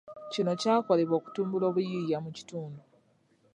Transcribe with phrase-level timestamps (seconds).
[0.33, 2.79] Kino kyakolebwa okutumbula obuyiiya mu kitundu.